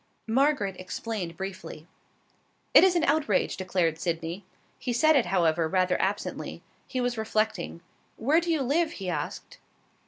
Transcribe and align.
Margaret 0.25 0.75
explained 0.79 1.37
briefly. 1.37 1.85
"It 2.73 2.83
is 2.83 2.95
an 2.95 3.03
outrage," 3.03 3.55
declared 3.55 3.99
Sydney. 3.99 4.43
He 4.79 4.93
said 4.93 5.15
it, 5.15 5.27
however, 5.27 5.67
rather 5.67 6.01
absently. 6.01 6.63
He 6.87 6.99
was 6.99 7.19
reflecting. 7.19 7.81
"Where 8.17 8.41
do 8.41 8.49
you 8.51 8.63
live?" 8.63 8.93
he 8.93 9.09
asked. 9.11 9.59